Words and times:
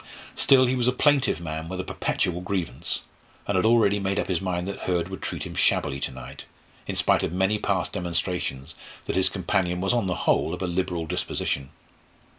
Still 0.35 0.65
he 0.65 0.73
was 0.75 0.87
a 0.87 0.91
plaintive 0.93 1.39
man 1.39 1.69
with 1.69 1.79
a 1.79 1.83
perpetual 1.83 2.41
grievance, 2.41 3.03
and 3.47 3.55
had 3.55 3.67
already 3.67 3.99
made 3.99 4.17
up 4.19 4.25
his 4.29 4.41
mind 4.41 4.67
that 4.67 4.79
Hurd 4.79 5.09
would 5.09 5.21
treat 5.21 5.43
him 5.43 5.53
shabbily 5.53 5.99
to 5.99 6.11
night, 6.11 6.45
in 6.87 6.95
spite 6.95 7.21
of 7.21 7.31
many 7.31 7.59
past 7.59 7.93
demonstrations 7.93 8.73
that 9.05 9.15
his 9.15 9.29
companion 9.29 9.79
was 9.79 9.93
on 9.93 10.07
the 10.07 10.15
whole 10.25 10.55
of 10.55 10.63
a 10.63 10.65
liberal 10.65 11.05
disposition. 11.05 11.69